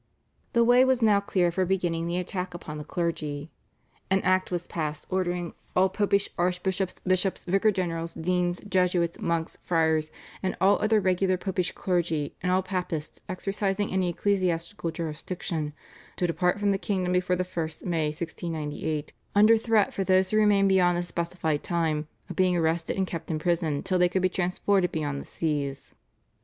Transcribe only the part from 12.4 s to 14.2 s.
and all Papists exercising any